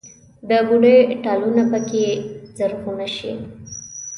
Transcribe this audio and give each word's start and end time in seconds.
د 0.49 0.51
بوډۍ 0.67 0.97
ټالونه 1.23 1.61
پکښې 1.71 2.09
زرغونه 2.57 3.07
شي 3.17 3.31